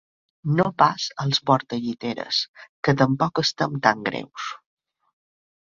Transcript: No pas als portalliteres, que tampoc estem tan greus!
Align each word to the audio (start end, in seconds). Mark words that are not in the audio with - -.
No 0.59 0.63
pas 0.83 1.03
als 1.25 1.41
portalliteres, 1.49 2.41
que 2.87 2.97
tampoc 3.03 3.43
estem 3.45 3.79
tan 3.85 4.03
greus! 4.09 4.49